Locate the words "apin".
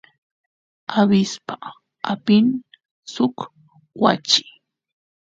2.11-2.45